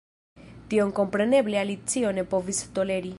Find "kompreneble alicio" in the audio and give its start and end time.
1.01-2.17